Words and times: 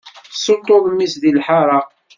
Tessuṭṭuḍ 0.31 0.83
mmi-s 0.91 1.13
di 1.21 1.31
lḥaṛa. 1.37 1.79